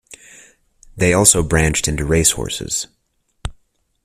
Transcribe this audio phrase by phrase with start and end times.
[0.97, 2.87] They also branched into race horses.